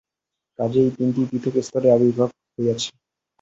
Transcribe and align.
কাজেই 0.59 0.85
এই 0.85 0.91
তিনটি 0.97 1.21
পৃথক 1.29 1.55
স্তরের 1.67 1.93
আবির্ভাব 1.95 2.29
হইয়াছে। 2.55 2.89